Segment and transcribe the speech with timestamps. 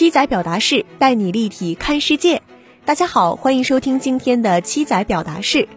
[0.00, 2.40] 七仔表达式带你立体看世界。
[2.86, 5.68] 大家好，欢迎收听今天的七仔表达式。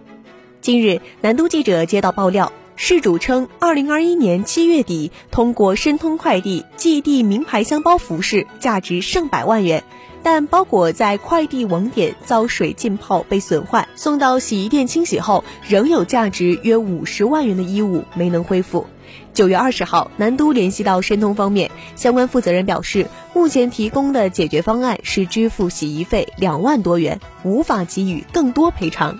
[0.61, 9.83] 近日，南都记者接到爆料，事主称，二零二一年七月底通过申通快递寄递名牌箱包服饰，价值上百万元。
[10.23, 18.87] 但包裹在快递网点遭水浸泡被损坏，送到洗衣店清洗后，仍有价值约五十万元的衣物没能恢复。
[19.33, 29.19] 九月二十号，南都联系到申通方面，相关负责人表示，目前提供的解决方案是支付洗衣费两万多元，无法给予更多赔偿。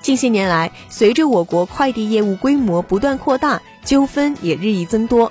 [0.00, 5.30] 近些年来，随着我国快递业务规模不断扩大，纠纷也日益增多。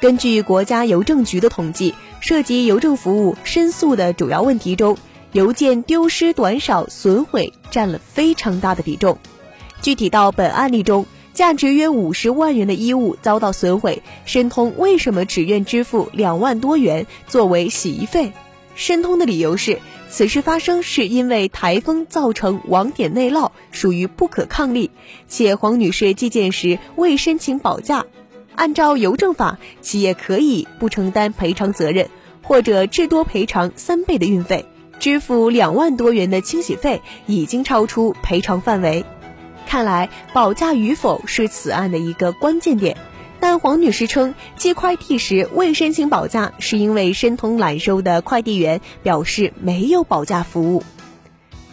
[0.00, 1.94] 根据国家邮政局的统计。
[2.22, 4.98] 涉及邮政服务申诉的主要问题中，
[5.32, 9.16] 邮件丢失、短少、损毁占了非常大的比重。
[9.80, 18.32] 具体到本案例中，价值约五十万元的衣物遭到损毁，申通为什么只愿支付两万多元作为洗衣费？
[18.74, 19.78] 申通的理由是，
[20.10, 24.90] 此事发生是因为台风造成网点内涝，属于不可抗力，
[25.26, 28.04] 且黄女士寄件时未申请保价。
[28.60, 32.10] 按照邮政法，企业可以不承担赔偿责任，
[32.42, 34.66] 或者至多赔偿三倍的运费，
[34.98, 39.06] 支付两万多元的清洗费已经超出赔偿范围。
[39.66, 42.98] 看来保价与否是此案的一个关键点。
[43.40, 50.84] 但黄女士称，寄快递时未申请保价，是因为申通揽收的快递员表示没有保价服务。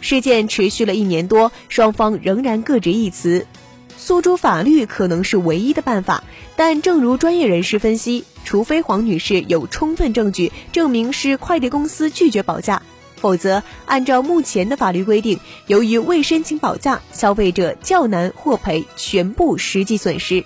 [0.00, 3.46] 事件持续了一年多，双方仍然各执一词。
[3.98, 6.22] 诉诸法律可能是唯一的办法，
[6.56, 12.80] 但正如专业人士分析，除非黄女士有充分证据证明是快递公司拒绝保价，
[13.16, 20.44] 否则按照目前的法律规定，由于未申请保价，消费者较难获赔全部实际损失。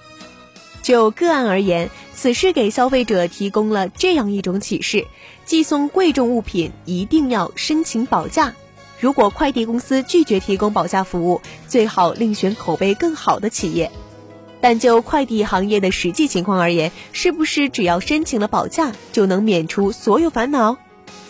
[0.82, 5.06] 就个案而言，此事给消费者提供了这样一种启示：
[5.44, 8.54] 寄送贵重物品一定要申请保价。
[9.02, 13.90] 如果快递公司拒绝提供保价服务，最好另选口碑更好的企业。
[14.60, 20.76] 但就快递行业的实际情况而言，是不是只要申请了保价就能免除所有烦恼？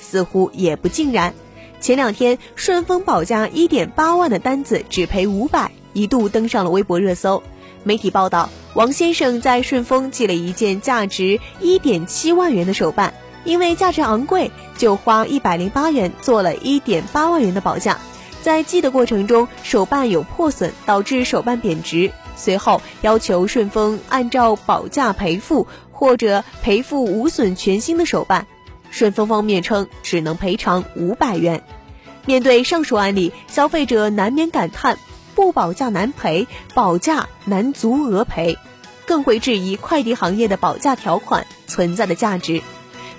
[0.02, 1.32] 似乎也不尽然。
[1.80, 7.42] 前两天，顺丰保价一点八万的单子只赔五百，一度登上了微博热搜。
[7.84, 13.14] 媒体报道，王先生在顺丰寄了一件价值一点七万元的手办。
[13.44, 17.98] 因为价值昂贵，就花一百零八元做了一点八万元的保价。
[18.40, 22.12] 在寄的过程中，手办有破损，导致手办贬值。
[22.34, 28.46] 随后要求顺丰按照保价赔付，或者赔付无损全新的手办。
[28.90, 31.62] 顺丰方面称只能赔偿五百元。
[32.26, 34.98] 面对上述案例，消费者难免感叹：
[35.34, 38.58] 不保价难赔，保价难足额赔，
[39.06, 42.62] 更会质疑快递行业的保价条款存在的价值。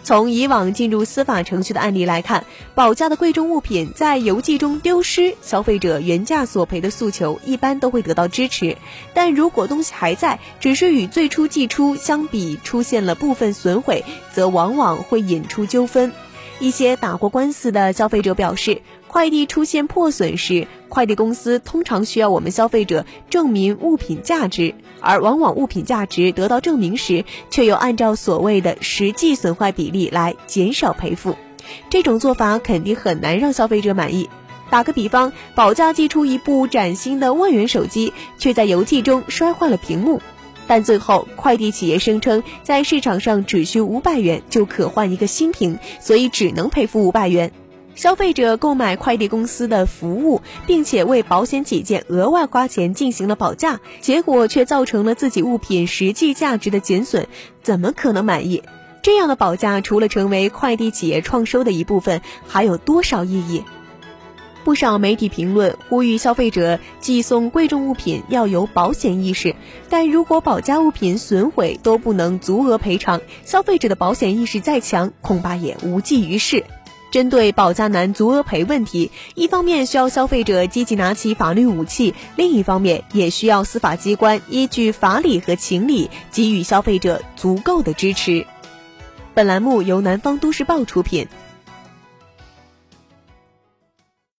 [0.03, 8.78] 从以往进入司法程序的案例来看，保价的贵重物品在邮寄中丢失，消费者原价索赔的诉求一般都会得到支持。
[9.14, 14.03] 但如果东西还在，只是与最初寄出相比出现了部分损毁，
[14.34, 16.12] 则往往会引出纠纷。
[16.63, 18.81] 一些打过官司的消费者表示。
[19.06, 31.35] 快递出现破损时，快递公司通常需要我们消费者证明物品价值，而往往物品价值得到证明时，却又按照所谓的实际损坏比例来减少赔付。
[31.91, 34.31] 这种做法肯定很难让消费者满意。
[34.72, 40.23] 打个比方，保价寄出一部崭新的万元手机，却在邮寄中摔坏了屏幕，
[40.68, 47.51] 但最后快递企业声称在市场上只需五百元就可换一个新屏，所以只能赔付五百元。
[47.96, 57.28] 消费者购买快递公司的服务，并且为保险起见额外花钱进行了保价，结果却造成了自己物品实际价值的减损，
[57.62, 58.63] 怎么可能满意？
[59.03, 63.63] 这样的保价除了成为快递企业创收的一部分，还有多少意义？
[64.63, 69.56] 不少媒体评论呼吁消费者寄送贵重物品要有保险意识，
[69.90, 76.64] 但如果保价物品损毁都不能足额赔偿，消费者的保险意识再强，恐怕也无济于事。
[77.11, 88.47] 针对保价难足额赔问题，一方面需要消费者积极拿起法律武器，另一方面也需要司法机关依据法理和情理给予消费者足够的支持。
[89.35, 91.28] 本栏目由南方都市报出品，